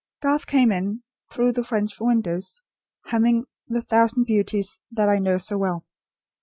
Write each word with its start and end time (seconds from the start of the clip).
Garth 0.23 0.47
came 0.47 0.71
in, 0.71 1.03
through 1.31 1.51
the 1.51 1.63
French 1.63 1.99
window, 1.99 2.39
humming 3.05 3.45
"The 3.67 3.83
thousand 3.83 4.23
beauties 4.23 4.79
that 4.91 5.09
I 5.09 5.19
know 5.19 5.37
so 5.37 5.59
well." 5.59 5.85